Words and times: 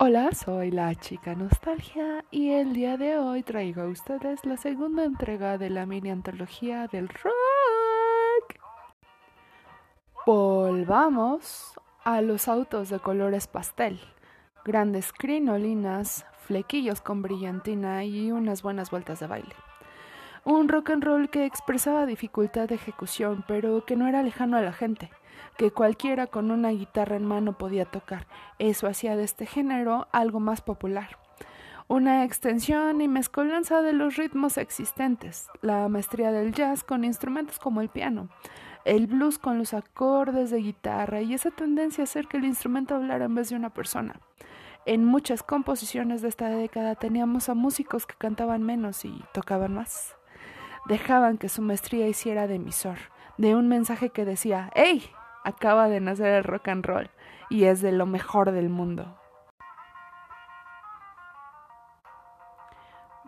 Hola, 0.00 0.30
soy 0.32 0.70
la 0.70 0.94
chica 0.94 1.34
Nostalgia 1.34 2.24
y 2.30 2.52
el 2.52 2.72
día 2.72 2.96
de 2.96 3.18
hoy 3.18 3.42
traigo 3.42 3.82
a 3.82 3.88
ustedes 3.88 4.44
la 4.44 4.56
segunda 4.56 5.02
entrega 5.02 5.58
de 5.58 5.70
la 5.70 5.86
mini 5.86 6.10
antología 6.10 6.86
del 6.86 7.08
rock. 7.08 7.34
Volvamos 10.24 11.74
a 12.04 12.20
los 12.20 12.46
autos 12.46 12.90
de 12.90 13.00
colores 13.00 13.48
pastel, 13.48 13.98
grandes 14.64 15.12
crinolinas, 15.12 16.24
flequillos 16.46 17.00
con 17.00 17.20
brillantina 17.20 18.04
y 18.04 18.30
unas 18.30 18.62
buenas 18.62 18.92
vueltas 18.92 19.18
de 19.18 19.26
baile. 19.26 19.56
Un 20.44 20.68
rock 20.68 20.90
and 20.90 21.02
roll 21.02 21.28
que 21.28 21.44
expresaba 21.44 22.06
dificultad 22.06 22.68
de 22.68 22.76
ejecución, 22.76 23.44
pero 23.48 23.84
que 23.84 23.96
no 23.96 24.06
era 24.06 24.22
lejano 24.22 24.58
a 24.58 24.62
la 24.62 24.72
gente 24.72 25.10
que 25.56 25.70
cualquiera 25.70 26.26
con 26.26 26.50
una 26.50 26.70
guitarra 26.70 27.16
en 27.16 27.26
mano 27.26 27.58
podía 27.58 27.84
tocar. 27.84 28.26
Eso 28.58 28.86
hacía 28.86 29.16
de 29.16 29.24
este 29.24 29.46
género 29.46 30.08
algo 30.12 30.40
más 30.40 30.60
popular. 30.60 31.18
Una 31.88 32.24
extensión 32.24 33.00
y 33.00 33.08
mezcolanza 33.08 33.80
de 33.80 33.94
los 33.94 34.16
ritmos 34.16 34.58
existentes, 34.58 35.48
la 35.62 35.88
maestría 35.88 36.32
del 36.32 36.52
jazz 36.52 36.84
con 36.84 37.02
instrumentos 37.02 37.58
como 37.58 37.80
el 37.80 37.88
piano, 37.88 38.28
el 38.84 39.06
blues 39.06 39.38
con 39.38 39.58
los 39.58 39.72
acordes 39.72 40.50
de 40.50 40.58
guitarra 40.58 41.22
y 41.22 41.32
esa 41.32 41.50
tendencia 41.50 42.02
a 42.02 42.04
hacer 42.04 42.26
que 42.26 42.36
el 42.36 42.44
instrumento 42.44 42.94
hablara 42.94 43.24
en 43.24 43.34
vez 43.34 43.48
de 43.48 43.56
una 43.56 43.70
persona. 43.70 44.20
En 44.84 45.04
muchas 45.04 45.42
composiciones 45.42 46.22
de 46.22 46.28
esta 46.28 46.48
década 46.48 46.94
teníamos 46.94 47.48
a 47.48 47.54
músicos 47.54 48.06
que 48.06 48.14
cantaban 48.16 48.62
menos 48.62 49.04
y 49.04 49.24
tocaban 49.32 49.74
más. 49.74 50.14
Dejaban 50.86 51.36
que 51.36 51.48
su 51.48 51.62
maestría 51.62 52.08
hiciera 52.08 52.46
de 52.46 52.54
emisor, 52.54 52.98
de 53.36 53.54
un 53.54 53.68
mensaje 53.68 54.10
que 54.10 54.24
decía, 54.24 54.70
¡Hey! 54.74 55.10
Acaba 55.44 55.88
de 55.88 56.00
nacer 56.00 56.28
el 56.28 56.44
rock 56.44 56.68
and 56.68 56.84
roll 56.84 57.10
y 57.50 57.64
es 57.64 57.80
de 57.80 57.92
lo 57.92 58.06
mejor 58.06 58.52
del 58.52 58.68
mundo. 58.68 59.18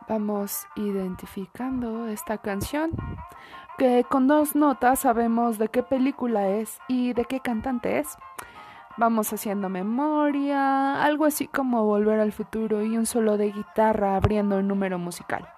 Vamos 0.09 0.67
identificando 0.75 2.09
esta 2.09 2.39
canción, 2.39 2.91
que 3.79 4.05
con 4.05 4.27
dos 4.27 4.57
notas 4.57 5.01
sabemos 5.01 5.57
de 5.59 5.69
qué 5.69 5.85
película 5.85 6.49
es 6.49 6.81
y 6.89 7.13
de 7.13 7.25
qué 7.25 7.39
cantante 7.39 8.01
es. 8.01 8.19
Vamos 8.97 9.33
haciendo 9.33 9.69
memoria, 9.69 11.03
algo 11.03 11.27
así 11.27 11.47
como 11.47 11.85
Volver 11.85 12.19
al 12.19 12.33
futuro 12.33 12.83
y 12.83 12.99
un 12.99 13.07
solo 13.07 13.37
de 13.37 13.53
guitarra 13.53 14.17
abriendo 14.17 14.59
el 14.59 14.67
número 14.67 14.99
musical. 14.99 15.49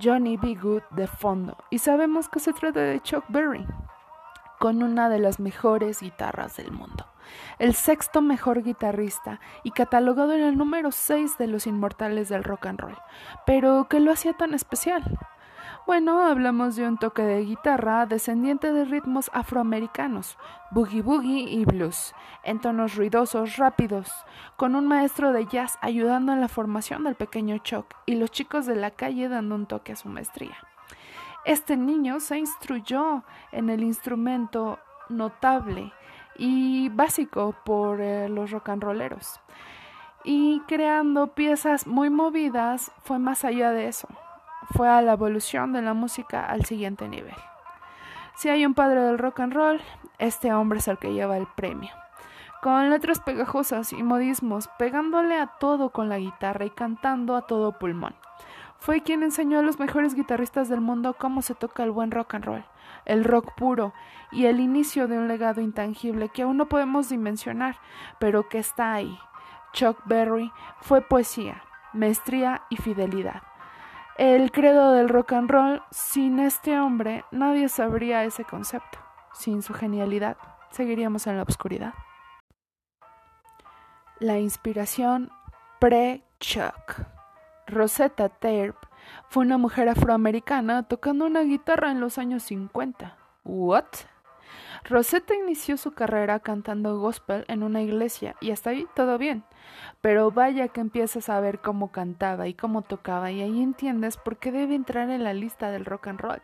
Johnny 0.00 0.36
B. 0.36 0.54
Good 0.54 0.82
de 0.90 1.06
fondo, 1.06 1.56
y 1.70 1.78
sabemos 1.78 2.28
que 2.28 2.40
se 2.40 2.52
trata 2.52 2.80
de 2.80 3.00
Chuck 3.00 3.24
Berry 3.28 3.66
con 4.58 4.82
una 4.82 5.08
de 5.08 5.18
las 5.18 5.40
mejores 5.40 6.00
guitarras 6.00 6.56
del 6.56 6.72
mundo, 6.72 7.06
el 7.58 7.74
sexto 7.74 8.22
mejor 8.22 8.62
guitarrista 8.62 9.40
y 9.62 9.70
catalogado 9.70 10.32
en 10.32 10.42
el 10.42 10.58
número 10.58 10.90
6 10.92 11.38
de 11.38 11.46
los 11.46 11.66
inmortales 11.66 12.28
del 12.28 12.44
rock 12.44 12.66
and 12.66 12.80
roll. 12.80 12.98
Pero, 13.46 13.86
¿qué 13.88 14.00
lo 14.00 14.12
hacía 14.12 14.32
tan 14.32 14.54
especial? 14.54 15.18
Bueno, 15.88 16.22
hablamos 16.22 16.76
de 16.76 16.86
un 16.86 16.98
toque 16.98 17.22
de 17.22 17.44
guitarra 17.46 18.04
descendiente 18.04 18.74
de 18.74 18.84
ritmos 18.84 19.30
afroamericanos, 19.32 20.36
boogie 20.70 21.00
boogie 21.00 21.48
y 21.48 21.64
blues, 21.64 22.14
en 22.42 22.60
tonos 22.60 22.94
ruidosos, 22.94 23.56
rápidos, 23.56 24.12
con 24.56 24.74
un 24.74 24.86
maestro 24.86 25.32
de 25.32 25.46
jazz 25.46 25.78
ayudando 25.80 26.34
en 26.34 26.42
la 26.42 26.48
formación 26.48 27.04
del 27.04 27.14
pequeño 27.14 27.56
Chuck 27.58 27.86
y 28.04 28.16
los 28.16 28.30
chicos 28.30 28.66
de 28.66 28.76
la 28.76 28.90
calle 28.90 29.30
dando 29.30 29.54
un 29.54 29.64
toque 29.64 29.92
a 29.92 29.96
su 29.96 30.10
maestría. 30.10 30.58
Este 31.48 31.78
niño 31.78 32.20
se 32.20 32.36
instruyó 32.36 33.22
en 33.52 33.70
el 33.70 33.82
instrumento 33.82 34.78
notable 35.08 35.94
y 36.36 36.90
básico 36.90 37.54
por 37.64 38.02
eh, 38.02 38.28
los 38.28 38.50
rock 38.50 38.68
and 38.68 38.82
rolleros. 38.82 39.40
Y 40.24 40.60
creando 40.68 41.28
piezas 41.28 41.86
muy 41.86 42.10
movidas 42.10 42.92
fue 43.02 43.18
más 43.18 43.46
allá 43.46 43.72
de 43.72 43.88
eso. 43.88 44.08
Fue 44.72 44.90
a 44.90 45.00
la 45.00 45.14
evolución 45.14 45.72
de 45.72 45.80
la 45.80 45.94
música 45.94 46.44
al 46.44 46.66
siguiente 46.66 47.08
nivel. 47.08 47.36
Si 48.36 48.50
hay 48.50 48.66
un 48.66 48.74
padre 48.74 49.00
del 49.00 49.16
rock 49.16 49.40
and 49.40 49.54
roll, 49.54 49.80
este 50.18 50.52
hombre 50.52 50.80
es 50.80 50.88
el 50.88 50.98
que 50.98 51.14
lleva 51.14 51.38
el 51.38 51.46
premio. 51.46 51.94
Con 52.60 52.90
letras 52.90 53.20
pegajosas 53.20 53.94
y 53.94 54.02
modismos, 54.02 54.68
pegándole 54.78 55.40
a 55.40 55.46
todo 55.46 55.92
con 55.92 56.10
la 56.10 56.18
guitarra 56.18 56.66
y 56.66 56.70
cantando 56.70 57.36
a 57.36 57.46
todo 57.46 57.78
pulmón. 57.78 58.14
Fue 58.78 59.02
quien 59.02 59.22
enseñó 59.22 59.58
a 59.58 59.62
los 59.62 59.78
mejores 59.78 60.14
guitarristas 60.14 60.68
del 60.68 60.80
mundo 60.80 61.14
cómo 61.18 61.42
se 61.42 61.54
toca 61.54 61.82
el 61.82 61.90
buen 61.90 62.10
rock 62.10 62.34
and 62.34 62.44
roll, 62.44 62.64
el 63.04 63.24
rock 63.24 63.52
puro 63.56 63.92
y 64.30 64.46
el 64.46 64.60
inicio 64.60 65.08
de 65.08 65.18
un 65.18 65.28
legado 65.28 65.60
intangible 65.60 66.28
que 66.28 66.42
aún 66.42 66.56
no 66.56 66.66
podemos 66.66 67.08
dimensionar, 67.08 67.76
pero 68.18 68.48
que 68.48 68.58
está 68.58 68.94
ahí. 68.94 69.18
Chuck 69.72 69.98
Berry 70.06 70.52
fue 70.80 71.02
poesía, 71.02 71.62
maestría 71.92 72.62
y 72.70 72.76
fidelidad. 72.76 73.42
El 74.16 74.50
credo 74.50 74.92
del 74.92 75.08
rock 75.08 75.32
and 75.32 75.50
roll, 75.50 75.82
sin 75.90 76.38
este 76.38 76.78
hombre 76.80 77.24
nadie 77.30 77.68
sabría 77.68 78.24
ese 78.24 78.44
concepto. 78.44 78.98
Sin 79.32 79.62
su 79.62 79.74
genialidad, 79.74 80.36
seguiríamos 80.70 81.26
en 81.26 81.36
la 81.36 81.44
oscuridad. 81.44 81.94
La 84.18 84.38
inspiración 84.38 85.30
pre-Chuck. 85.78 87.17
Rosetta 87.68 88.30
Tharpe 88.30 88.88
fue 89.28 89.44
una 89.44 89.58
mujer 89.58 89.90
afroamericana 89.90 90.84
tocando 90.84 91.26
una 91.26 91.42
guitarra 91.42 91.90
en 91.90 92.00
los 92.00 92.16
años 92.16 92.42
50. 92.44 93.14
¿What? 93.44 93.84
Rosetta 94.84 95.34
inició 95.34 95.76
su 95.76 95.92
carrera 95.92 96.40
cantando 96.40 96.98
gospel 96.98 97.44
en 97.46 97.62
una 97.62 97.82
iglesia 97.82 98.36
y 98.40 98.52
hasta 98.52 98.70
ahí 98.70 98.86
todo 98.94 99.18
bien. 99.18 99.44
Pero 100.00 100.30
vaya 100.30 100.68
que 100.68 100.80
empiezas 100.80 101.28
a 101.28 101.40
ver 101.40 101.60
cómo 101.60 101.92
cantaba 101.92 102.48
y 102.48 102.54
cómo 102.54 102.80
tocaba 102.80 103.30
y 103.30 103.42
ahí 103.42 103.62
entiendes 103.62 104.16
por 104.16 104.38
qué 104.38 104.50
debe 104.50 104.74
entrar 104.74 105.10
en 105.10 105.22
la 105.22 105.34
lista 105.34 105.70
del 105.70 105.84
rock 105.84 106.06
and 106.06 106.20
roll. 106.20 106.42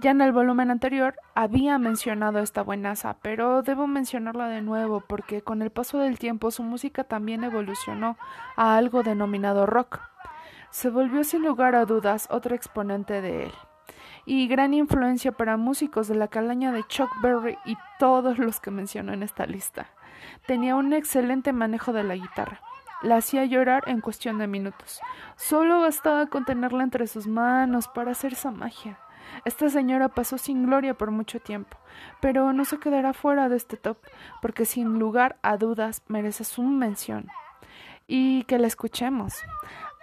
Ya 0.00 0.10
en 0.10 0.20
el 0.20 0.32
volumen 0.32 0.70
anterior 0.70 1.14
había 1.34 1.78
mencionado 1.78 2.40
esta 2.40 2.62
buenaza, 2.62 3.16
pero 3.22 3.62
debo 3.62 3.86
mencionarla 3.86 4.48
de 4.48 4.60
nuevo 4.60 5.00
porque 5.00 5.42
con 5.42 5.62
el 5.62 5.70
paso 5.70 5.98
del 5.98 6.18
tiempo 6.18 6.50
su 6.50 6.62
música 6.62 7.04
también 7.04 7.44
evolucionó 7.44 8.18
a 8.56 8.76
algo 8.76 9.02
denominado 9.02 9.66
rock. 9.66 10.00
Se 10.70 10.90
volvió 10.90 11.22
sin 11.22 11.42
lugar 11.42 11.76
a 11.76 11.84
dudas 11.84 12.26
otro 12.30 12.56
exponente 12.56 13.20
de 13.20 13.44
él 13.44 13.52
y 14.26 14.48
gran 14.48 14.74
influencia 14.74 15.32
para 15.32 15.56
músicos 15.56 16.08
de 16.08 16.14
la 16.14 16.28
calaña 16.28 16.72
de 16.72 16.84
Chuck 16.84 17.10
Berry 17.22 17.56
y 17.64 17.76
todos 17.98 18.38
los 18.38 18.60
que 18.60 18.70
menciono 18.70 19.12
en 19.12 19.22
esta 19.22 19.46
lista. 19.46 19.86
Tenía 20.46 20.74
un 20.76 20.92
excelente 20.92 21.52
manejo 21.52 21.92
de 21.92 22.04
la 22.04 22.16
guitarra. 22.16 22.60
La 23.02 23.16
hacía 23.16 23.44
llorar 23.44 23.84
en 23.86 24.00
cuestión 24.00 24.38
de 24.38 24.46
minutos. 24.46 25.00
Solo 25.36 25.80
bastaba 25.80 26.26
con 26.26 26.44
tenerla 26.44 26.84
entre 26.84 27.06
sus 27.06 27.26
manos 27.26 27.88
para 27.88 28.12
hacer 28.12 28.32
esa 28.32 28.50
magia. 28.50 28.98
Esta 29.44 29.68
señora 29.68 30.08
pasó 30.08 30.38
sin 30.38 30.66
gloria 30.66 30.94
por 30.94 31.10
mucho 31.10 31.40
tiempo, 31.40 31.76
pero 32.20 32.52
no 32.52 32.64
se 32.64 32.78
quedará 32.78 33.12
fuera 33.12 33.48
de 33.48 33.56
este 33.56 33.76
top, 33.76 33.98
porque 34.40 34.64
sin 34.64 34.98
lugar 34.98 35.36
a 35.42 35.56
dudas 35.56 36.02
merece 36.08 36.44
su 36.44 36.62
mención. 36.62 37.28
Y 38.06 38.44
que 38.44 38.58
la 38.58 38.66
escuchemos. 38.66 39.34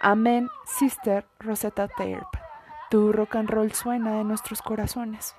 Amén, 0.00 0.48
Sister 0.66 1.24
Rosetta 1.38 1.88
Tharpe. 1.88 2.38
Tu 2.90 3.12
rock 3.12 3.36
and 3.36 3.48
roll 3.48 3.72
suena 3.72 4.20
en 4.20 4.28
nuestros 4.28 4.60
corazones. 4.60 5.34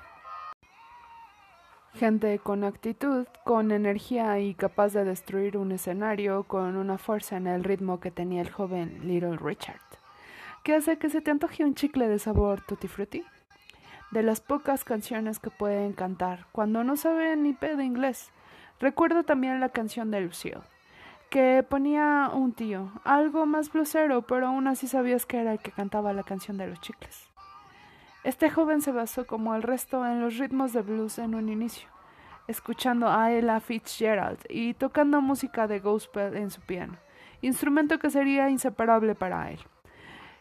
Gente 1.93 2.39
con 2.39 2.63
actitud, 2.63 3.27
con 3.43 3.71
energía 3.71 4.39
y 4.39 4.55
capaz 4.55 4.93
de 4.93 5.03
destruir 5.03 5.57
un 5.57 5.71
escenario 5.71 6.43
con 6.45 6.75
una 6.75 6.97
fuerza 6.97 7.37
en 7.37 7.45
el 7.45 7.63
ritmo 7.63 7.99
que 7.99 8.09
tenía 8.09 8.41
el 8.41 8.49
joven 8.49 9.01
Little 9.03 9.37
Richard. 9.37 9.81
¿Qué 10.63 10.73
hace 10.73 10.97
que 10.97 11.09
se 11.09 11.21
te 11.21 11.29
antoje 11.29 11.63
un 11.63 11.75
chicle 11.75 12.07
de 12.07 12.17
sabor 12.17 12.61
tutti 12.61 12.87
frutti? 12.87 13.23
De 14.13 14.21
las 14.21 14.41
pocas 14.41 14.83
canciones 14.83 15.39
que 15.39 15.49
pueden 15.49 15.93
cantar 15.93 16.45
cuando 16.51 16.83
no 16.83 16.95
saben 16.95 17.41
ni 17.41 17.53
pedo 17.53 17.81
inglés. 17.81 18.31
Recuerdo 18.79 19.23
también 19.23 19.59
la 19.59 19.69
canción 19.69 20.11
de 20.11 20.21
Lucille, 20.21 20.61
que 21.31 21.65
ponía 21.67 22.29
un 22.31 22.53
tío, 22.53 22.91
algo 23.03 23.47
más 23.47 23.73
blusero, 23.73 24.21
pero 24.21 24.47
aún 24.47 24.67
así 24.67 24.87
sabías 24.87 25.25
que 25.25 25.41
era 25.41 25.53
el 25.53 25.59
que 25.59 25.71
cantaba 25.71 26.13
la 26.13 26.23
canción 26.23 26.57
de 26.57 26.67
los 26.67 26.79
chicles. 26.79 27.27
Este 28.23 28.51
joven 28.51 28.81
se 28.81 28.91
basó 28.91 29.25
como 29.25 29.55
el 29.55 29.63
resto 29.63 30.05
en 30.05 30.21
los 30.21 30.37
ritmos 30.37 30.73
de 30.73 30.83
blues 30.83 31.17
en 31.17 31.33
un 31.33 31.49
inicio, 31.49 31.89
escuchando 32.47 33.09
a 33.09 33.31
Ella 33.31 33.59
Fitzgerald 33.59 34.39
y 34.47 34.75
tocando 34.75 35.21
música 35.21 35.67
de 35.67 35.79
gospel 35.79 36.37
en 36.37 36.51
su 36.51 36.61
piano, 36.61 36.97
instrumento 37.41 37.97
que 37.97 38.11
sería 38.11 38.49
inseparable 38.49 39.15
para 39.15 39.51
él 39.51 39.59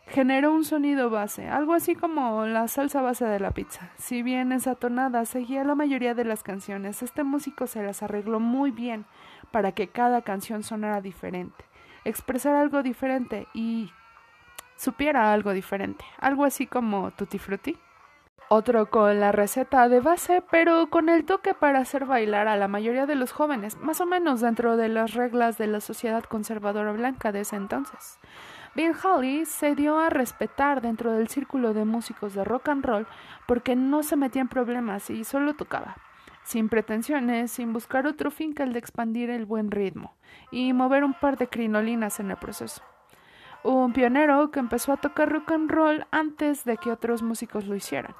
generó 0.06 0.52
un 0.52 0.64
sonido 0.64 1.10
base, 1.10 1.49
algo 1.49 1.75
así 1.75 1.94
como 1.94 2.44
la 2.46 2.69
salsa 2.69 3.02
base 3.02 3.25
de 3.25 3.40
la 3.40 3.52
pizza. 3.52 3.90
Si 3.96 4.22
bien 4.22 4.52
esa 4.52 4.75
tonada 4.75 5.25
seguía 5.25 5.64
la 5.64 5.75
mayoría 5.75 6.14
de 6.14 6.25
las 6.25 6.43
canciones, 6.43 7.02
este 7.02 7.25
músico 7.25 7.66
se 7.66 7.82
las 7.82 8.02
arregló 8.02 8.40
muy 8.40 8.70
bien 8.70 9.06
para 9.50 9.72
que 9.72 9.88
cada 9.88 10.22
canción 10.22 10.62
sonara 10.62 11.00
diferente, 11.00 11.64
expresara 12.04 12.60
algo 12.60 12.82
diferente 12.82 13.46
y 13.54 13.90
supiera 14.76 15.32
algo 15.32 15.52
diferente, 15.52 16.05
algo 16.19 16.44
así 16.44 16.66
como 16.66 17.12
Tutti 17.12 17.38
Frutti. 17.38 17.78
Otro 18.48 18.90
con 18.90 19.19
la 19.19 19.32
receta 19.32 19.88
de 19.88 20.00
base, 20.00 20.43
pero 20.50 20.90
con 20.90 21.08
el 21.08 21.25
toque 21.25 21.55
para 21.55 21.78
hacer 21.78 22.05
bailar 22.05 22.48
a 22.48 22.56
la 22.58 22.69
mayoría 22.69 23.06
de 23.06 23.14
los 23.14 23.32
jóvenes, 23.32 23.78
más 23.78 24.02
o 24.02 24.06
menos 24.06 24.43
dentro 24.43 24.76
de 24.76 24.90
las 24.90 25.14
reglas 25.14 25.56
de 25.56 25.69
la 25.69 25.81
sociedad 25.81 26.22
conservadora 26.25 26.93
blanca 26.93 27.32
de 27.32 27.40
ese 27.40 27.56
entonces. 27.56 28.19
Bill 28.74 28.94
Holly 29.04 29.44
se 29.44 29.74
dio 29.74 29.98
a 29.98 30.08
respetar 30.08 30.80
dentro 30.80 31.12
del 31.12 31.28
círculo 31.28 31.74
de 31.74 31.84
músicos 31.84 32.32
de 32.32 32.42
rock 32.42 32.70
and 32.70 32.84
roll 32.84 33.06
porque 33.46 33.76
no 33.76 34.02
se 34.02 34.16
metía 34.16 34.40
en 34.40 34.48
problemas 34.48 35.10
y 35.10 35.24
solo 35.24 35.52
tocaba, 35.54 35.96
sin 36.42 36.70
pretensiones, 36.70 37.50
sin 37.50 37.74
buscar 37.74 38.06
otro 38.06 38.30
fin 38.30 38.54
que 38.54 38.62
el 38.62 38.72
de 38.72 38.78
expandir 38.78 39.28
el 39.28 39.44
buen 39.44 39.70
ritmo 39.70 40.14
y 40.50 40.72
mover 40.72 41.04
un 41.04 41.12
par 41.12 41.36
de 41.36 41.48
crinolinas 41.48 42.19
en 42.19 42.30
el 42.30 42.38
proceso. 42.38 42.82
Un 43.62 43.92
pionero 43.92 44.50
que 44.50 44.58
empezó 44.58 44.94
a 44.94 44.96
tocar 44.96 45.30
rock 45.30 45.52
and 45.52 45.70
roll 45.70 46.06
antes 46.10 46.64
de 46.64 46.78
que 46.78 46.90
otros 46.90 47.22
músicos 47.22 47.66
lo 47.66 47.76
hicieran. 47.76 48.14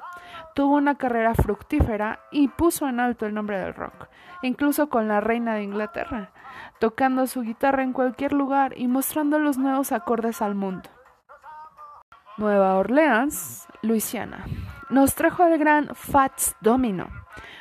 Tuvo 0.54 0.76
una 0.76 0.96
carrera 0.96 1.34
fructífera 1.34 2.20
y 2.31 2.49
puso 2.49 2.87
en 2.88 3.00
alto 3.00 3.25
el 3.25 3.32
nombre 3.34 3.58
del 3.58 3.75
rock, 3.75 4.08
incluso 4.43 4.90
con 4.90 5.08
la 5.08 5.20
reina 5.20 5.54
de 5.54 5.62
Inglaterra, 5.62 6.31
tocando 6.78 7.26
su 7.26 7.43
guitarra 7.43 7.82
en 7.82 7.93
cualquier 7.93 8.32
lugar 8.32 8.75
y 8.76 8.88
mostrando 8.88 9.38
los 9.38 9.58
nuevos 9.58 9.93
acordes 9.93 10.43
al 10.43 10.54
mundo. 10.54 10.88
Nueva 12.38 12.76
Orleans, 12.76 13.66
Luisiana. 13.82 14.44
Nos 14.88 15.14
trajo 15.14 15.44
el 15.44 15.58
gran 15.58 15.94
Fats 15.94 16.56
Domino, 16.60 17.08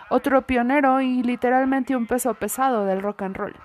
otro 0.09 0.41
pionero 0.43 1.01
y 1.01 1.23
literalmente 1.23 1.95
un 1.95 2.07
peso 2.07 2.33
pesado 2.33 2.85
del 2.85 3.01
rock 3.01 3.21
and 3.23 3.38
roll. 3.38 3.55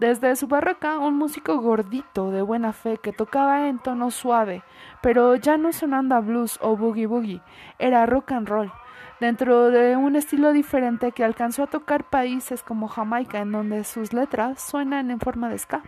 Desde 0.00 0.34
su 0.34 0.48
barraca, 0.48 0.98
un 0.98 1.18
músico 1.18 1.58
gordito 1.58 2.30
de 2.30 2.40
buena 2.40 2.72
fe 2.72 2.98
que 3.02 3.12
tocaba 3.12 3.68
en 3.68 3.78
tono 3.78 4.10
suave, 4.10 4.62
pero 5.02 5.36
ya 5.36 5.58
no 5.58 5.72
sonando 5.72 6.14
a 6.14 6.20
blues 6.20 6.58
o 6.62 6.76
boogie 6.76 7.06
boogie, 7.06 7.42
era 7.78 8.06
rock 8.06 8.32
and 8.32 8.48
roll, 8.48 8.72
dentro 9.20 9.70
de 9.70 9.96
un 9.96 10.16
estilo 10.16 10.52
diferente 10.52 11.12
que 11.12 11.24
alcanzó 11.24 11.64
a 11.64 11.66
tocar 11.68 12.08
países 12.08 12.62
como 12.62 12.88
Jamaica, 12.88 13.40
en 13.40 13.52
donde 13.52 13.84
sus 13.84 14.12
letras 14.12 14.60
suenan 14.60 15.10
en 15.10 15.20
forma 15.20 15.48
de 15.48 15.58
ska. 15.58 15.82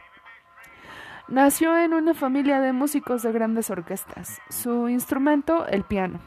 Nació 1.29 1.79
en 1.79 1.95
una 1.95 2.15
familia 2.15 2.61
de 2.61 2.73
músicos 2.73 3.23
de 3.23 3.33
grandes 3.33 3.71
orquestas. 3.71 4.41
Su 4.51 4.89
instrumento, 4.89 5.67
el 5.67 5.85
piano, 5.85 6.21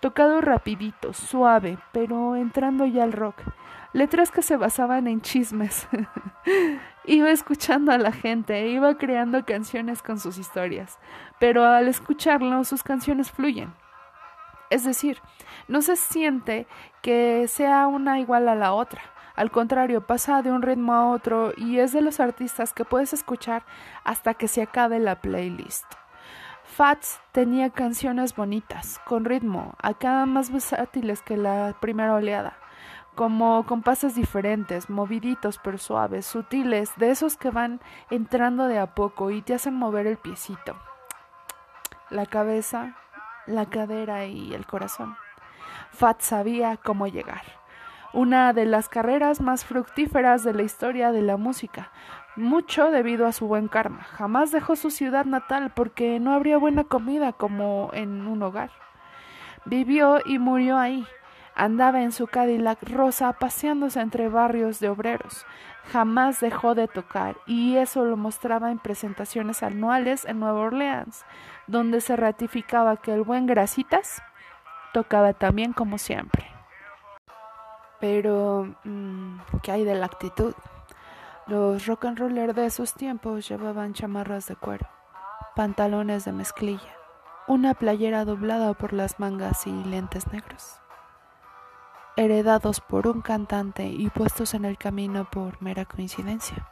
tocado 0.00 0.40
rapidito, 0.40 1.12
suave, 1.12 1.78
pero 1.92 2.34
entrando 2.34 2.86
ya 2.86 3.04
al 3.04 3.12
rock. 3.12 3.36
Letras 3.92 4.30
que 4.30 4.42
se 4.42 4.56
basaban 4.56 5.06
en 5.06 5.20
chismes. 5.20 5.86
iba 7.04 7.30
escuchando 7.30 7.92
a 7.92 7.98
la 7.98 8.12
gente, 8.12 8.68
iba 8.68 8.96
creando 8.96 9.44
canciones 9.44 10.02
con 10.02 10.18
sus 10.18 10.38
historias, 10.38 10.98
pero 11.38 11.64
al 11.64 11.88
escucharlo 11.88 12.64
sus 12.64 12.82
canciones 12.82 13.30
fluyen. 13.30 13.72
Es 14.70 14.84
decir, 14.84 15.18
no 15.66 15.82
se 15.82 15.96
siente 15.96 16.66
que 17.02 17.46
sea 17.48 17.86
una 17.86 18.20
igual 18.20 18.48
a 18.48 18.54
la 18.54 18.72
otra. 18.72 19.00
Al 19.36 19.50
contrario, 19.50 20.04
pasa 20.04 20.42
de 20.42 20.50
un 20.50 20.62
ritmo 20.62 20.94
a 20.94 21.10
otro 21.10 21.52
y 21.56 21.78
es 21.78 21.92
de 21.92 22.00
los 22.00 22.18
artistas 22.18 22.72
que 22.72 22.84
puedes 22.84 23.12
escuchar 23.12 23.64
hasta 24.02 24.34
que 24.34 24.48
se 24.48 24.62
acabe 24.62 24.98
la 24.98 25.20
playlist. 25.20 25.84
Fats 26.64 27.20
tenía 27.32 27.70
canciones 27.70 28.36
bonitas, 28.36 29.00
con 29.06 29.24
ritmo, 29.24 29.74
acá 29.80 30.26
más 30.26 30.52
versátiles 30.52 31.22
que 31.22 31.36
la 31.36 31.74
primera 31.80 32.14
oleada, 32.14 32.58
como 33.14 33.64
compases 33.66 34.14
diferentes, 34.14 34.90
moviditos 34.90 35.58
pero 35.58 35.78
suaves, 35.78 36.26
sutiles, 36.26 36.92
de 36.96 37.10
esos 37.10 37.36
que 37.36 37.50
van 37.50 37.80
entrando 38.10 38.66
de 38.66 38.78
a 38.78 38.94
poco 38.94 39.30
y 39.30 39.42
te 39.42 39.54
hacen 39.54 39.74
mover 39.74 40.06
el 40.06 40.18
piecito, 40.18 40.76
la 42.10 42.26
cabeza, 42.26 42.96
la 43.48 43.66
cadera 43.66 44.26
y 44.26 44.54
el 44.54 44.66
corazón. 44.66 45.16
Fats 45.90 46.26
sabía 46.26 46.76
cómo 46.76 47.06
llegar 47.06 47.42
una 48.12 48.52
de 48.52 48.64
las 48.64 48.88
carreras 48.88 49.40
más 49.40 49.64
fructíferas 49.64 50.42
de 50.42 50.54
la 50.54 50.62
historia 50.62 51.12
de 51.12 51.22
la 51.22 51.36
música, 51.36 51.90
mucho 52.36 52.90
debido 52.90 53.26
a 53.26 53.32
su 53.32 53.46
buen 53.46 53.68
karma. 53.68 54.02
Jamás 54.02 54.50
dejó 54.50 54.76
su 54.76 54.90
ciudad 54.90 55.24
natal 55.24 55.72
porque 55.74 56.18
no 56.20 56.32
habría 56.32 56.58
buena 56.58 56.84
comida 56.84 57.32
como 57.32 57.90
en 57.92 58.26
un 58.26 58.42
hogar. 58.42 58.70
Vivió 59.64 60.20
y 60.24 60.38
murió 60.38 60.78
ahí. 60.78 61.06
Andaba 61.58 62.02
en 62.02 62.12
su 62.12 62.28
Cadillac 62.28 62.88
rosa 62.88 63.32
paseándose 63.32 64.00
entre 64.00 64.28
barrios 64.28 64.78
de 64.78 64.90
obreros. 64.90 65.44
Jamás 65.90 66.38
dejó 66.38 66.76
de 66.76 66.86
tocar 66.86 67.36
y 67.46 67.78
eso 67.78 68.04
lo 68.04 68.16
mostraba 68.16 68.70
en 68.70 68.78
presentaciones 68.78 69.64
anuales 69.64 70.24
en 70.24 70.38
Nueva 70.38 70.60
Orleans, 70.60 71.24
donde 71.66 72.00
se 72.00 72.14
ratificaba 72.14 72.98
que 72.98 73.12
el 73.12 73.22
buen 73.22 73.46
Grasitas 73.46 74.22
tocaba 74.92 75.32
también 75.32 75.72
como 75.72 75.98
siempre. 75.98 76.46
Pero, 77.98 78.72
mm, 78.84 79.40
¿qué 79.64 79.72
hay 79.72 79.84
de 79.84 79.96
la 79.96 80.06
actitud? 80.06 80.54
Los 81.48 81.86
rock 81.86 82.04
and 82.04 82.20
rollers 82.20 82.54
de 82.54 82.66
esos 82.66 82.94
tiempos 82.94 83.48
llevaban 83.48 83.94
chamarras 83.94 84.46
de 84.46 84.54
cuero, 84.54 84.86
pantalones 85.56 86.24
de 86.24 86.30
mezclilla, 86.30 86.94
una 87.48 87.74
playera 87.74 88.24
doblada 88.24 88.74
por 88.74 88.92
las 88.92 89.18
mangas 89.18 89.66
y 89.66 89.72
lentes 89.72 90.32
negros. 90.32 90.80
Heredados 92.18 92.80
por 92.80 93.06
un 93.06 93.20
cantante 93.20 93.86
y 93.86 94.10
puestos 94.10 94.52
en 94.54 94.64
el 94.64 94.76
camino 94.76 95.30
por 95.30 95.62
mera 95.62 95.84
coincidencia. 95.84 96.68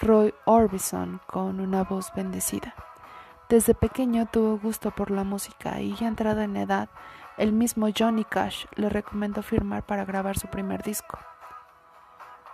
Roy 0.00 0.32
Orbison 0.46 1.20
con 1.26 1.60
una 1.60 1.84
voz 1.84 2.10
bendecida. 2.16 2.74
Desde 3.50 3.74
pequeño 3.74 4.24
tuvo 4.24 4.56
gusto 4.56 4.90
por 4.90 5.10
la 5.10 5.22
música 5.22 5.82
y 5.82 5.94
ya 5.96 6.08
entrado 6.08 6.40
en 6.40 6.56
edad 6.56 6.88
el 7.36 7.52
mismo 7.52 7.88
Johnny 7.94 8.24
Cash 8.24 8.64
le 8.76 8.88
recomendó 8.88 9.42
firmar 9.42 9.84
para 9.84 10.06
grabar 10.06 10.38
su 10.38 10.46
primer 10.46 10.82
disco. 10.82 11.18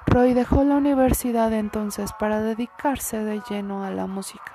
Roy 0.06 0.34
dejó 0.34 0.64
la 0.64 0.78
universidad 0.78 1.52
entonces 1.52 2.12
para 2.14 2.40
dedicarse 2.40 3.22
de 3.22 3.40
lleno 3.48 3.84
a 3.84 3.90
la 3.92 4.08
música, 4.08 4.52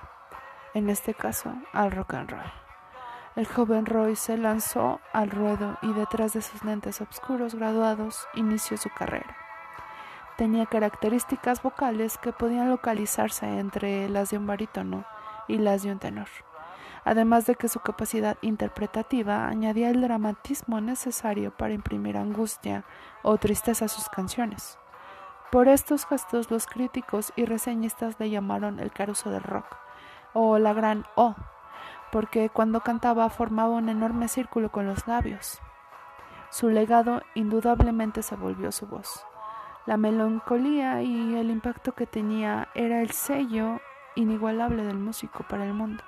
en 0.74 0.90
este 0.90 1.13
caso 1.13 1.54
al 1.72 1.92
rock 1.92 2.16
and 2.16 2.31
roll. 2.31 2.64
El 3.35 3.45
joven 3.47 3.85
Roy 3.85 4.15
se 4.15 4.37
lanzó 4.37 5.01
al 5.11 5.29
ruedo 5.29 5.77
y 5.81 5.91
detrás 5.93 6.33
de 6.33 6.41
sus 6.41 6.63
lentes 6.63 7.01
oscuros 7.01 7.55
graduados 7.55 8.27
inició 8.33 8.77
su 8.77 8.89
carrera. 8.89 9.35
Tenía 10.37 10.65
características 10.65 11.61
vocales 11.61 12.17
que 12.17 12.33
podían 12.33 12.69
localizarse 12.69 13.59
entre 13.59 14.09
las 14.09 14.29
de 14.29 14.37
un 14.37 14.47
barítono 14.47 15.05
y 15.47 15.57
las 15.57 15.83
de 15.83 15.91
un 15.91 15.99
tenor 15.99 16.27
además 17.05 17.45
de 17.45 17.55
que 17.55 17.69
su 17.69 17.79
capacidad 17.79 18.37
interpretativa 18.41 19.47
añadía 19.47 19.89
el 19.89 20.01
dramatismo 20.01 20.81
necesario 20.81 21.55
para 21.55 21.73
imprimir 21.73 22.17
angustia 22.17 22.83
o 23.21 23.37
tristeza 23.37 23.85
a 23.85 23.89
sus 23.89 24.09
canciones. 24.09 24.79
Por 25.51 25.67
estos 25.67 26.05
gestos 26.05 26.49
los 26.49 26.65
críticos 26.65 27.31
y 27.35 27.45
reseñistas 27.45 28.19
le 28.19 28.31
llamaron 28.31 28.79
el 28.79 28.91
caruso 28.91 29.29
del 29.29 29.43
rock, 29.43 29.77
o 30.33 30.57
la 30.57 30.73
gran 30.73 31.05
O, 31.15 31.35
porque 32.16 32.50
cuando 32.50 32.80
cantaba 32.80 33.30
formaba 33.30 33.72
un 33.72 33.90
enorme 33.90 34.30
círculo 34.30 34.72
con 34.72 34.88
los 34.88 35.06
labios. 35.06 35.60
Su 36.50 36.69
legado 36.69 37.22
indudablemente 37.34 38.24
se 38.24 38.38
volvió 38.38 38.72
su 38.72 38.88
voz. 38.88 39.26
La 39.86 39.98
melancolía 39.98 41.02
y 41.02 41.36
el 41.36 41.50
impacto 41.52 41.92
que 41.92 42.07
tenía 42.07 42.69
era 42.74 43.02
el 43.02 43.12
sello 43.12 43.81
inigualable 44.16 44.86
del 44.86 44.98
músico 44.98 45.44
para 45.50 45.66
el 45.66 45.74
mundo. 45.74 46.06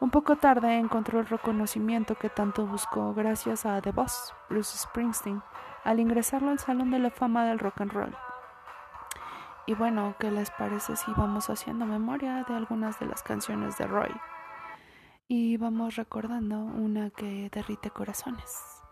Un 0.00 0.08
poco 0.08 0.36
tarde 0.36 0.78
encontró 0.78 1.20
el 1.20 1.26
reconocimiento 1.26 2.14
que 2.14 2.30
tanto 2.30 2.66
buscó 2.66 3.12
gracias 3.12 3.66
a 3.66 3.82
The 3.82 3.92
Boss, 3.92 4.34
Bruce 4.48 4.78
Springsteen, 4.78 5.42
al 5.84 6.00
ingresarlo 6.00 6.48
al 6.48 6.60
Salón 6.60 6.90
de 6.90 7.00
la 7.00 7.10
Fama 7.10 7.44
del 7.44 7.58
Rock 7.58 7.82
and 7.82 7.92
Roll. 7.92 8.16
Y 9.66 9.74
bueno, 9.74 10.14
¿qué 10.18 10.30
les 10.30 10.50
parece 10.50 10.96
si 10.96 11.12
vamos 11.14 11.50
haciendo 11.50 11.84
memoria 11.84 12.42
de 12.48 12.56
algunas 12.56 12.98
de 13.00 13.04
las 13.04 13.22
canciones 13.22 13.76
de 13.76 13.86
Roy? 13.86 14.10
Y 15.26 15.56
vamos 15.56 15.96
recordando 15.96 16.56
una 16.56 17.10
que 17.10 17.48
derrite 17.50 17.90
corazones. 17.90 18.82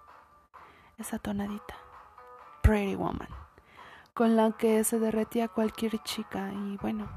Esa 0.96 1.18
tonadita, 1.18 1.76
Pretty 2.62 2.94
Woman, 2.94 3.28
con 4.14 4.36
la 4.36 4.52
que 4.52 4.82
se 4.84 4.98
derretía 4.98 5.48
cualquier 5.48 5.98
chica 6.04 6.52
y 6.52 6.78
bueno, 6.78 7.08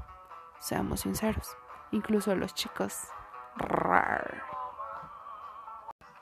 seamos 0.60 1.01
sinceros, 1.01 1.55
incluso 1.91 2.36
los 2.36 2.53
chicos 2.53 3.07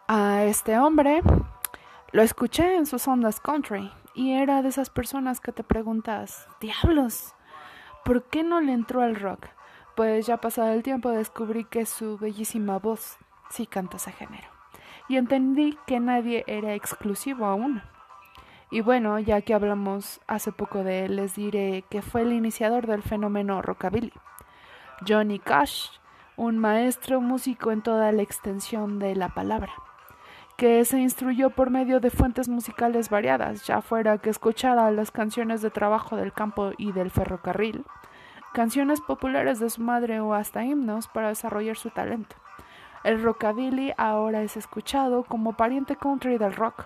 a 0.07 0.43
este 0.43 0.77
hombre 0.77 1.21
lo 2.11 2.21
escuché 2.21 2.75
en 2.75 2.85
sus 2.85 3.07
ondas 3.07 3.39
country 3.39 3.91
y 4.13 4.33
era 4.33 4.61
de 4.61 4.69
esas 4.69 4.91
personas 4.91 5.39
que 5.39 5.51
te 5.51 5.63
preguntas, 5.63 6.47
diablos, 6.59 7.33
¿por 8.05 8.23
qué 8.25 8.43
no 8.43 8.61
le 8.61 8.73
entró 8.73 9.01
al 9.01 9.15
rock? 9.15 9.47
Pues 9.95 10.25
ya 10.25 10.37
pasado 10.37 10.71
el 10.71 10.83
tiempo 10.83 11.09
descubrí 11.09 11.65
que 11.65 11.85
su 11.85 12.17
bellísima 12.17 12.79
voz 12.79 13.17
sí 13.49 13.67
canta 13.67 13.97
ese 13.97 14.11
género. 14.11 14.47
Y 15.07 15.17
entendí 15.17 15.77
que 15.85 15.99
nadie 15.99 16.43
era 16.47 16.73
exclusivo 16.73 17.45
aún. 17.45 17.81
Y 18.71 18.81
bueno, 18.81 19.19
ya 19.19 19.41
que 19.41 19.53
hablamos 19.53 20.21
hace 20.27 20.51
poco 20.51 20.83
de 20.83 21.05
él, 21.05 21.17
les 21.17 21.35
diré 21.35 21.83
que 21.89 22.01
fue 22.01 22.21
el 22.21 22.33
iniciador 22.33 22.87
del 22.87 23.03
fenómeno 23.03 23.61
rockabilly. 23.61 24.13
Johnny 25.07 25.37
Cash 25.37 25.89
un 26.35 26.57
maestro 26.57 27.21
músico 27.21 27.71
en 27.71 27.81
toda 27.81 28.11
la 28.11 28.23
extensión 28.23 28.99
de 28.99 29.15
la 29.15 29.29
palabra, 29.29 29.71
que 30.57 30.83
se 30.85 30.99
instruyó 30.99 31.51
por 31.51 31.69
medio 31.69 31.99
de 31.99 32.09
fuentes 32.09 32.49
musicales 32.49 33.09
variadas, 33.09 33.65
ya 33.67 33.81
fuera 33.81 34.17
que 34.17 34.29
escuchara 34.29 34.89
las 34.91 35.11
canciones 35.11 35.61
de 35.61 35.69
trabajo 35.69 36.15
del 36.15 36.33
campo 36.33 36.71
y 36.77 36.91
del 36.91 37.11
ferrocarril, 37.11 37.85
canciones 38.53 39.01
populares 39.01 39.59
de 39.59 39.69
su 39.69 39.81
madre 39.81 40.19
o 40.21 40.33
hasta 40.33 40.63
himnos 40.63 41.07
para 41.07 41.29
desarrollar 41.29 41.75
su 41.75 41.89
talento. 41.89 42.35
El 43.03 43.21
rockabilly 43.21 43.93
ahora 43.97 44.43
es 44.43 44.55
escuchado 44.55 45.23
como 45.23 45.53
pariente 45.53 45.97
country 45.97 46.37
del 46.37 46.53
rock, 46.53 46.85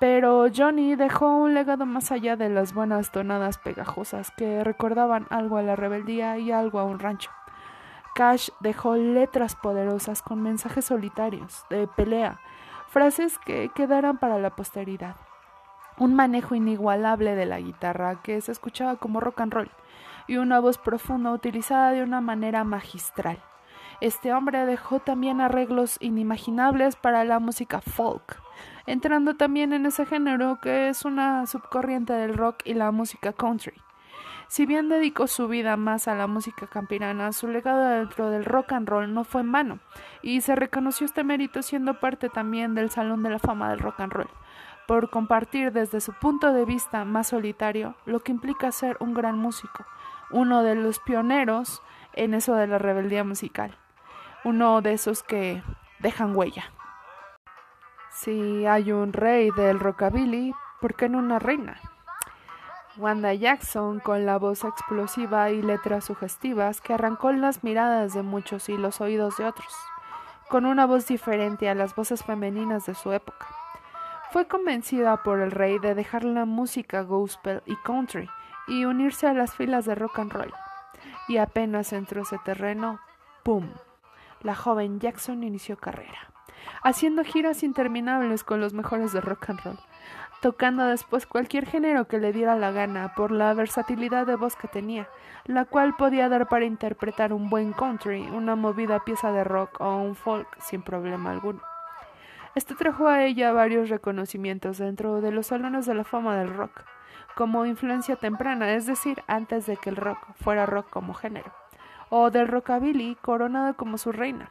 pero 0.00 0.46
Johnny 0.54 0.96
dejó 0.96 1.28
un 1.28 1.54
legado 1.54 1.86
más 1.86 2.10
allá 2.10 2.36
de 2.36 2.48
las 2.48 2.74
buenas 2.74 3.12
tonadas 3.12 3.58
pegajosas 3.58 4.32
que 4.32 4.64
recordaban 4.64 5.26
algo 5.30 5.56
a 5.56 5.62
la 5.62 5.76
rebeldía 5.76 6.36
y 6.38 6.50
algo 6.50 6.78
a 6.78 6.84
un 6.84 6.98
rancho. 6.98 7.30
Cash 8.14 8.50
dejó 8.60 8.96
letras 8.96 9.54
poderosas 9.54 10.20
con 10.20 10.42
mensajes 10.42 10.86
solitarios, 10.86 11.64
de 11.70 11.86
pelea, 11.86 12.40
frases 12.88 13.38
que 13.38 13.70
quedarán 13.74 14.18
para 14.18 14.38
la 14.38 14.50
posteridad. 14.50 15.16
Un 15.96 16.14
manejo 16.14 16.54
inigualable 16.54 17.36
de 17.36 17.46
la 17.46 17.60
guitarra 17.60 18.20
que 18.22 18.40
se 18.40 18.52
escuchaba 18.52 18.96
como 18.96 19.20
rock 19.20 19.40
and 19.40 19.52
roll 19.52 19.70
y 20.30 20.36
una 20.36 20.60
voz 20.60 20.78
profunda 20.78 21.32
utilizada 21.32 21.90
de 21.90 22.04
una 22.04 22.20
manera 22.20 22.62
magistral. 22.62 23.42
Este 24.00 24.32
hombre 24.32 24.64
dejó 24.64 25.00
también 25.00 25.40
arreglos 25.40 25.96
inimaginables 25.98 26.94
para 26.94 27.24
la 27.24 27.40
música 27.40 27.80
folk, 27.80 28.40
entrando 28.86 29.34
también 29.34 29.72
en 29.72 29.86
ese 29.86 30.06
género 30.06 30.60
que 30.62 30.88
es 30.88 31.04
una 31.04 31.46
subcorriente 31.46 32.12
del 32.12 32.34
rock 32.34 32.60
y 32.64 32.74
la 32.74 32.92
música 32.92 33.32
country. 33.32 33.74
Si 34.46 34.66
bien 34.66 34.88
dedicó 34.88 35.26
su 35.26 35.48
vida 35.48 35.76
más 35.76 36.06
a 36.06 36.14
la 36.14 36.28
música 36.28 36.68
campirana, 36.68 37.32
su 37.32 37.48
legado 37.48 37.82
dentro 37.98 38.30
del 38.30 38.44
rock 38.44 38.70
and 38.70 38.88
roll 38.88 39.12
no 39.12 39.24
fue 39.24 39.40
en 39.40 39.50
vano, 39.50 39.80
y 40.22 40.42
se 40.42 40.54
reconoció 40.54 41.06
este 41.06 41.24
mérito 41.24 41.60
siendo 41.62 41.98
parte 41.98 42.28
también 42.28 42.76
del 42.76 42.90
Salón 42.90 43.24
de 43.24 43.30
la 43.30 43.40
Fama 43.40 43.68
del 43.70 43.80
Rock 43.80 43.98
and 43.98 44.12
Roll, 44.12 44.30
por 44.86 45.10
compartir 45.10 45.72
desde 45.72 46.00
su 46.00 46.12
punto 46.12 46.52
de 46.52 46.64
vista 46.64 47.04
más 47.04 47.28
solitario 47.28 47.96
lo 48.06 48.20
que 48.20 48.32
implica 48.32 48.70
ser 48.70 48.96
un 49.00 49.12
gran 49.14 49.36
músico, 49.36 49.84
uno 50.30 50.62
de 50.62 50.74
los 50.74 51.00
pioneros 51.00 51.82
en 52.14 52.34
eso 52.34 52.54
de 52.54 52.66
la 52.66 52.78
rebeldía 52.78 53.24
musical, 53.24 53.76
uno 54.44 54.80
de 54.82 54.92
esos 54.92 55.22
que 55.22 55.62
dejan 55.98 56.36
huella. 56.36 56.64
Si 58.10 58.66
hay 58.66 58.92
un 58.92 59.12
rey 59.12 59.50
del 59.56 59.78
rockabilly, 59.78 60.52
¿por 60.80 60.94
qué 60.94 61.08
no 61.08 61.18
una 61.18 61.38
reina? 61.38 61.80
Wanda 62.96 63.32
Jackson, 63.32 64.00
con 64.00 64.26
la 64.26 64.36
voz 64.36 64.64
explosiva 64.64 65.50
y 65.50 65.62
letras 65.62 66.04
sugestivas 66.04 66.80
que 66.80 66.94
arrancó 66.94 67.32
las 67.32 67.62
miradas 67.62 68.14
de 68.14 68.22
muchos 68.22 68.68
y 68.68 68.76
los 68.76 69.00
oídos 69.00 69.36
de 69.36 69.46
otros, 69.46 69.72
con 70.48 70.66
una 70.66 70.86
voz 70.86 71.06
diferente 71.06 71.68
a 71.68 71.74
las 71.74 71.94
voces 71.94 72.24
femeninas 72.24 72.86
de 72.86 72.94
su 72.94 73.12
época. 73.12 73.46
Fue 74.32 74.48
convencida 74.48 75.22
por 75.22 75.40
el 75.40 75.50
rey 75.50 75.78
de 75.78 75.94
dejar 75.94 76.24
la 76.24 76.44
música 76.44 77.02
gospel 77.02 77.62
y 77.64 77.76
country 77.76 78.28
y 78.70 78.86
unirse 78.86 79.26
a 79.26 79.34
las 79.34 79.54
filas 79.54 79.84
de 79.84 79.94
rock 79.94 80.20
and 80.20 80.32
roll. 80.32 80.54
Y 81.28 81.36
apenas 81.36 81.92
entró 81.92 82.22
ese 82.22 82.38
terreno, 82.38 83.00
¡pum! 83.42 83.68
La 84.40 84.54
joven 84.54 85.00
Jackson 85.00 85.44
inició 85.44 85.76
carrera 85.76 86.30
haciendo 86.82 87.24
giras 87.24 87.62
interminables 87.62 88.44
con 88.44 88.60
los 88.60 88.72
mejores 88.72 89.12
de 89.12 89.20
rock 89.20 89.50
and 89.50 89.60
roll, 89.60 89.78
tocando 90.40 90.86
después 90.86 91.26
cualquier 91.26 91.66
género 91.66 92.06
que 92.08 92.18
le 92.18 92.32
diera 92.32 92.56
la 92.56 92.70
gana 92.70 93.14
por 93.14 93.30
la 93.30 93.52
versatilidad 93.54 94.26
de 94.26 94.36
voz 94.36 94.56
que 94.56 94.68
tenía, 94.68 95.08
la 95.44 95.64
cual 95.64 95.96
podía 95.96 96.28
dar 96.28 96.48
para 96.48 96.64
interpretar 96.64 97.32
un 97.32 97.50
buen 97.50 97.72
country, 97.72 98.22
una 98.22 98.56
movida 98.56 99.04
pieza 99.04 99.32
de 99.32 99.44
rock 99.44 99.80
o 99.80 99.96
un 99.96 100.14
folk 100.14 100.48
sin 100.60 100.82
problema 100.82 101.30
alguno. 101.30 101.60
Esto 102.54 102.74
trajo 102.74 103.06
a 103.06 103.22
ella 103.24 103.52
varios 103.52 103.90
reconocimientos 103.90 104.78
dentro 104.78 105.20
de 105.20 105.30
los 105.30 105.48
salones 105.48 105.86
de 105.86 105.94
la 105.94 106.04
fama 106.04 106.36
del 106.36 106.52
rock, 106.52 106.84
como 107.34 107.66
influencia 107.66 108.16
temprana, 108.16 108.74
es 108.74 108.86
decir, 108.86 109.22
antes 109.26 109.66
de 109.66 109.76
que 109.76 109.90
el 109.90 109.96
rock 109.96 110.18
fuera 110.36 110.66
rock 110.66 110.90
como 110.90 111.14
género, 111.14 111.52
o 112.08 112.30
del 112.30 112.48
rockabilly 112.48 113.16
coronado 113.16 113.74
como 113.74 113.98
su 113.98 114.12
reina. 114.12 114.50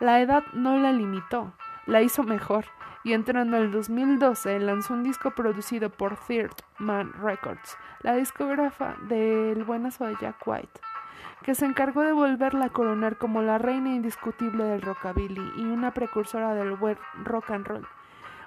La 0.00 0.20
edad 0.20 0.44
no 0.52 0.78
la 0.78 0.92
limitó, 0.92 1.52
la 1.86 2.02
hizo 2.02 2.22
mejor, 2.22 2.66
y 3.04 3.12
entrando 3.12 3.56
en 3.56 3.64
el 3.64 3.72
2012 3.72 4.60
lanzó 4.60 4.94
un 4.94 5.02
disco 5.02 5.32
producido 5.32 5.90
por 5.90 6.16
Third 6.16 6.54
Man 6.78 7.12
Records, 7.20 7.76
la 8.00 8.14
discógrafa 8.14 8.96
del 9.08 9.64
buenazo 9.64 10.06
de 10.06 10.16
Jack 10.20 10.46
White, 10.46 10.80
que 11.42 11.54
se 11.54 11.66
encargó 11.66 12.02
de 12.02 12.12
volverla 12.12 12.66
a 12.66 12.70
coronar 12.70 13.18
como 13.18 13.42
la 13.42 13.58
reina 13.58 13.90
indiscutible 13.90 14.64
del 14.64 14.82
rockabilly 14.82 15.52
y 15.56 15.62
una 15.62 15.92
precursora 15.92 16.54
del 16.54 16.76
rock 17.24 17.50
and 17.50 17.66
roll, 17.66 17.86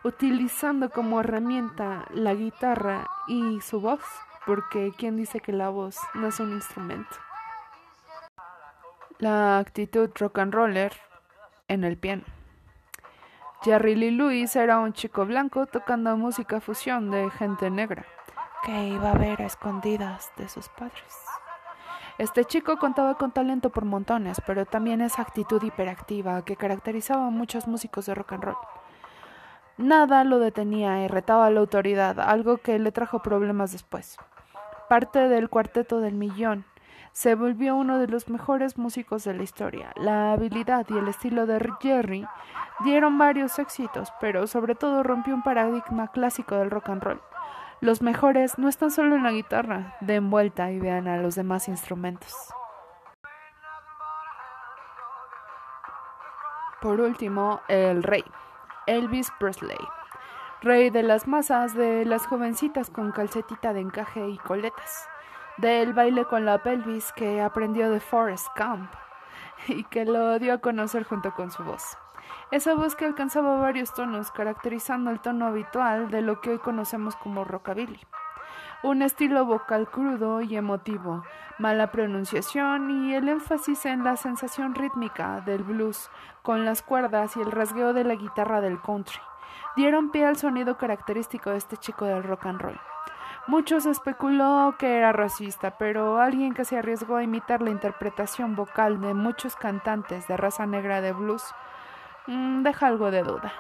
utilizando 0.05 0.91
como 0.91 1.19
herramienta 1.19 2.05
la 2.11 2.35
guitarra 2.35 3.09
y 3.27 3.59
su 3.61 3.81
voz, 3.81 4.03
porque 4.45 4.93
¿quién 4.95 5.17
dice 5.17 5.39
que 5.39 5.51
la 5.51 5.69
voz 5.69 5.97
no 6.13 6.27
es 6.27 6.39
un 6.39 6.51
instrumento? 6.51 7.15
La 9.17 9.57
actitud 9.57 10.11
rock 10.19 10.37
and 10.37 10.53
roller 10.53 10.93
en 11.67 11.83
el 11.83 11.97
piano. 11.97 12.21
Jerry 13.63 13.95
Lee 13.95 14.11
Lewis 14.11 14.55
era 14.55 14.77
un 14.77 14.93
chico 14.93 15.25
blanco 15.25 15.65
tocando 15.65 16.15
música 16.15 16.61
fusión 16.61 17.09
de 17.09 17.31
gente 17.31 17.71
negra, 17.71 18.05
que 18.63 18.89
iba 18.89 19.09
a 19.09 19.17
ver 19.17 19.41
a 19.41 19.47
escondidas 19.47 20.31
de 20.37 20.47
sus 20.49 20.69
padres. 20.69 21.15
Este 22.19 22.45
chico 22.45 22.77
contaba 22.77 23.17
con 23.17 23.31
talento 23.31 23.71
por 23.71 23.85
montones, 23.85 24.39
pero 24.45 24.67
también 24.67 25.01
esa 25.01 25.23
actitud 25.23 25.63
hiperactiva 25.63 26.45
que 26.45 26.55
caracterizaba 26.55 27.25
a 27.25 27.31
muchos 27.31 27.67
músicos 27.67 28.05
de 28.05 28.13
rock 28.13 28.33
and 28.33 28.43
roll. 28.43 28.57
Nada 29.77 30.23
lo 30.23 30.39
detenía 30.39 31.03
y 31.03 31.07
retaba 31.09 31.47
a 31.47 31.49
la 31.49 31.59
autoridad, 31.59 32.19
algo 32.21 32.57
que 32.57 32.79
le 32.79 32.93
trajo 32.93 33.19
problemas 33.19 33.73
después. 33.73 34.17
Parte 34.87 35.27
del 35.27 35.49
cuarteto 35.49 35.99
del 35.99 36.13
millón 36.13 36.63
se 37.11 37.35
volvió 37.35 37.75
uno 37.75 37.97
de 37.97 38.07
los 38.07 38.29
mejores 38.29 38.77
músicos 38.77 39.25
de 39.25 39.33
la 39.33 39.43
historia. 39.43 39.91
La 39.95 40.31
habilidad 40.31 40.85
y 40.89 40.97
el 40.97 41.07
estilo 41.09 41.45
de 41.45 41.59
Jerry 41.81 42.25
dieron 42.85 43.17
varios 43.17 43.59
éxitos, 43.59 44.13
pero 44.21 44.47
sobre 44.47 44.75
todo 44.75 45.03
rompió 45.03 45.33
un 45.33 45.43
paradigma 45.43 46.07
clásico 46.09 46.55
del 46.55 46.71
rock 46.71 46.89
and 46.89 47.03
roll. 47.03 47.21
Los 47.81 48.01
mejores 48.01 48.57
no 48.57 48.69
están 48.69 48.91
solo 48.91 49.15
en 49.15 49.23
la 49.23 49.31
guitarra, 49.31 49.97
den 49.99 50.29
vuelta 50.29 50.71
y 50.71 50.79
vean 50.79 51.07
a 51.07 51.17
los 51.17 51.35
demás 51.35 51.67
instrumentos. 51.67 52.33
Por 56.81 57.01
último, 57.01 57.61
el 57.67 58.03
rey, 58.03 58.23
Elvis 58.87 59.31
Presley, 59.39 59.77
rey 60.61 60.89
de 60.89 61.03
las 61.03 61.27
masas 61.27 61.73
de 61.73 62.05
las 62.05 62.27
jovencitas 62.27 62.89
con 62.89 63.11
calcetita 63.11 63.73
de 63.73 63.81
encaje 63.81 64.29
y 64.29 64.37
coletas 64.37 65.07
del 65.57 65.93
baile 65.93 66.25
con 66.25 66.45
la 66.45 66.61
pelvis 66.61 67.11
que 67.13 67.41
aprendió 67.41 67.89
de 67.89 67.99
Forrest 67.99 68.47
Gump 68.57 68.91
y 69.67 69.83
que 69.85 70.05
lo 70.05 70.37
dio 70.39 70.53
a 70.53 70.57
conocer 70.59 71.03
junto 71.03 71.33
con 71.33 71.51
su 71.51 71.63
voz. 71.63 71.97
Esa 72.51 72.75
voz 72.75 72.95
que 72.95 73.05
alcanzaba 73.05 73.57
varios 73.57 73.93
tonos, 73.93 74.31
caracterizando 74.31 75.11
el 75.11 75.19
tono 75.19 75.47
habitual 75.47 76.09
de 76.09 76.21
lo 76.21 76.41
que 76.41 76.51
hoy 76.51 76.59
conocemos 76.59 77.15
como 77.15 77.43
rockabilly. 77.43 77.99
Un 78.85 79.01
estilo 79.01 79.45
vocal 79.45 79.89
crudo 79.89 80.41
y 80.41 80.55
emotivo, 80.55 81.23
mala 81.57 81.89
pronunciación 81.91 82.91
y 82.91 83.15
el 83.15 83.29
énfasis 83.29 83.83
en 83.87 84.03
la 84.03 84.15
sensación 84.15 84.75
rítmica 84.75 85.41
del 85.41 85.63
blues 85.63 86.11
con 86.43 86.65
las 86.65 86.83
cuerdas 86.83 87.35
y 87.35 87.41
el 87.41 87.51
rasgueo 87.51 87.93
de 87.93 88.03
la 88.03 88.13
guitarra 88.13 88.61
del 88.61 88.79
country 88.79 89.19
dieron 89.75 90.11
pie 90.11 90.27
al 90.27 90.37
sonido 90.37 90.77
característico 90.77 91.49
de 91.49 91.57
este 91.57 91.77
chico 91.77 92.05
del 92.05 92.21
rock 92.21 92.45
and 92.45 92.61
roll. 92.61 92.79
Muchos 93.47 93.87
especuló 93.87 94.75
que 94.77 94.97
era 94.97 95.11
racista, 95.11 95.79
pero 95.79 96.19
alguien 96.19 96.53
que 96.53 96.63
se 96.63 96.77
arriesgó 96.77 97.15
a 97.15 97.23
imitar 97.23 97.63
la 97.63 97.71
interpretación 97.71 98.55
vocal 98.55 99.01
de 99.01 99.15
muchos 99.15 99.55
cantantes 99.55 100.27
de 100.27 100.37
raza 100.37 100.67
negra 100.67 101.01
de 101.01 101.11
blues 101.11 101.43
mm, 102.27 102.61
deja 102.61 102.85
algo 102.85 103.09
de 103.09 103.23
duda. 103.23 103.51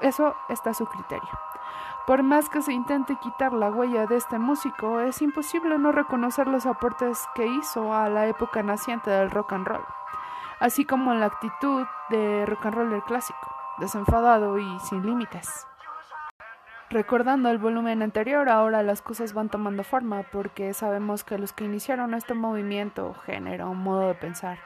Eso 0.00 0.34
está 0.48 0.70
a 0.70 0.74
su 0.74 0.86
criterio. 0.86 1.30
Por 2.06 2.22
más 2.22 2.50
que 2.50 2.60
se 2.60 2.74
intente 2.74 3.16
quitar 3.16 3.54
la 3.54 3.70
huella 3.70 4.06
de 4.06 4.16
este 4.16 4.38
músico, 4.38 5.00
es 5.00 5.22
imposible 5.22 5.78
no 5.78 5.90
reconocer 5.90 6.46
los 6.46 6.66
aportes 6.66 7.26
que 7.34 7.46
hizo 7.46 7.94
a 7.94 8.10
la 8.10 8.26
época 8.26 8.62
naciente 8.62 9.10
del 9.10 9.30
rock 9.30 9.54
and 9.54 9.66
roll, 9.66 9.84
así 10.60 10.84
como 10.84 11.14
la 11.14 11.26
actitud 11.26 11.86
de 12.10 12.44
rock 12.44 12.66
and 12.66 12.74
roll 12.74 12.90
del 12.90 13.02
clásico, 13.04 13.56
desenfadado 13.78 14.58
y 14.58 14.80
sin 14.80 15.06
límites. 15.06 15.66
Recordando 16.90 17.48
el 17.48 17.56
volumen 17.56 18.02
anterior, 18.02 18.50
ahora 18.50 18.82
las 18.82 19.00
cosas 19.00 19.32
van 19.32 19.48
tomando 19.48 19.82
forma 19.82 20.24
porque 20.24 20.74
sabemos 20.74 21.24
que 21.24 21.38
los 21.38 21.54
que 21.54 21.64
iniciaron 21.64 22.12
este 22.12 22.34
movimiento, 22.34 23.14
género, 23.24 23.72
modo 23.72 24.08
de 24.08 24.14
pensar, 24.14 24.58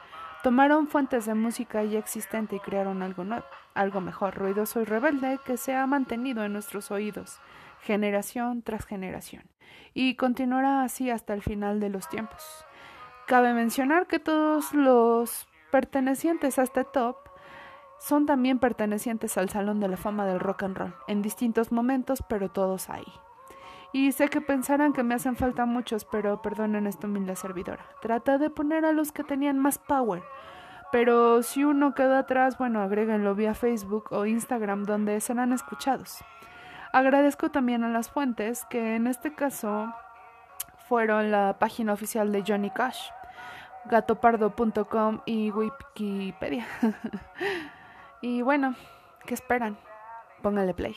tomaron 0.43 0.87
fuentes 0.87 1.25
de 1.25 1.33
música 1.33 1.83
ya 1.83 1.99
existente 1.99 2.55
y 2.55 2.59
crearon 2.59 3.01
algo 3.01 3.23
nuevo, 3.23 3.45
algo 3.73 4.01
mejor, 4.01 4.35
ruidoso 4.35 4.81
y 4.81 4.85
rebelde 4.85 5.39
que 5.45 5.57
se 5.57 5.75
ha 5.75 5.85
mantenido 5.87 6.43
en 6.43 6.53
nuestros 6.53 6.91
oídos, 6.91 7.39
generación 7.81 8.61
tras 8.61 8.85
generación, 8.85 9.43
y 9.93 10.15
continuará 10.15 10.83
así 10.83 11.09
hasta 11.09 11.33
el 11.33 11.41
final 11.41 11.79
de 11.79 11.89
los 11.89 12.07
tiempos. 12.09 12.65
Cabe 13.27 13.53
mencionar 13.53 14.07
que 14.07 14.19
todos 14.19 14.73
los 14.73 15.47
pertenecientes 15.71 16.57
a 16.57 16.63
este 16.63 16.83
top 16.83 17.17
son 17.99 18.25
también 18.25 18.59
pertenecientes 18.59 19.37
al 19.37 19.49
Salón 19.49 19.79
de 19.79 19.89
la 19.89 19.97
Fama 19.97 20.25
del 20.25 20.39
Rock 20.39 20.63
and 20.63 20.77
Roll, 20.77 20.95
en 21.07 21.21
distintos 21.21 21.71
momentos, 21.71 22.23
pero 22.27 22.49
todos 22.49 22.89
ahí. 22.89 23.05
Y 23.91 24.11
sé 24.11 24.29
que 24.29 24.41
pensarán 24.41 24.93
que 24.93 25.03
me 25.03 25.15
hacen 25.15 25.35
falta 25.35 25.65
muchos, 25.65 26.05
pero 26.05 26.41
perdonen 26.41 26.85
esta 26.85 27.07
humilde 27.07 27.35
servidora. 27.35 27.85
Trata 28.01 28.37
de 28.37 28.49
poner 28.49 28.85
a 28.85 28.91
los 28.91 29.11
que 29.11 29.23
tenían 29.23 29.57
más 29.57 29.79
power. 29.79 30.21
Pero 30.91 31.43
si 31.43 31.63
uno 31.63 31.93
queda 31.93 32.19
atrás, 32.19 32.57
bueno, 32.57 32.81
agréguenlo 32.81 33.35
vía 33.35 33.53
Facebook 33.53 34.09
o 34.11 34.25
Instagram 34.25 34.83
donde 34.83 35.19
serán 35.21 35.53
escuchados. 35.53 36.23
Agradezco 36.91 37.49
también 37.49 37.83
a 37.83 37.89
las 37.89 38.09
fuentes, 38.09 38.65
que 38.69 38.95
en 38.95 39.05
este 39.05 39.33
caso 39.33 39.93
fueron 40.87 41.29
la 41.29 41.57
página 41.59 41.93
oficial 41.93 42.31
de 42.31 42.43
Johnny 42.45 42.71
Cash, 42.71 43.11
gatopardo.com 43.85 45.21
y 45.25 45.51
Wikipedia. 45.51 46.65
y 48.21 48.41
bueno, 48.41 48.75
¿qué 49.25 49.35
esperan? 49.35 49.77
Póngale 50.41 50.73
play. 50.73 50.95